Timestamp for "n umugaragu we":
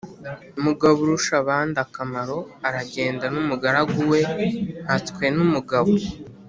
3.33-4.19